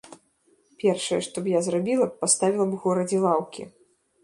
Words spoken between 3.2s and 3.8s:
лаўкі!